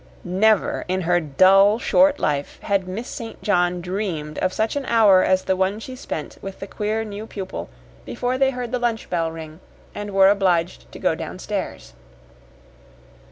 [0.23, 3.39] Never in her dull, short life had Miss St.
[3.43, 7.27] John dreamed of such an hour as the one she spent with the queer new
[7.27, 7.69] pupil
[8.03, 9.59] before they heard the lunch bell ring
[9.93, 11.93] and were obliged to go downstairs.